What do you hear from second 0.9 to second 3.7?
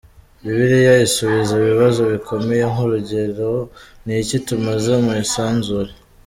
isubiza ibibazo bikomeye nk’urugero